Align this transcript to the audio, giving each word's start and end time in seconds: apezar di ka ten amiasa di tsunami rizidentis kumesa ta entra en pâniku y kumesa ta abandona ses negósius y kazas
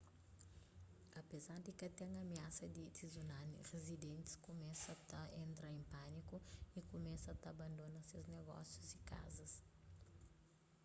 apezar 1.21 1.57
di 1.65 1.73
ka 1.79 1.87
ten 1.97 2.11
amiasa 2.23 2.65
di 2.75 2.83
tsunami 2.95 3.57
rizidentis 3.71 4.39
kumesa 4.45 4.91
ta 5.09 5.21
entra 5.43 5.67
en 5.77 5.83
pâniku 5.95 6.37
y 6.77 6.79
kumesa 6.91 7.31
ta 7.41 7.47
abandona 7.55 7.99
ses 8.09 8.25
negósius 8.35 8.89
y 8.97 8.99
kazas 9.11 9.53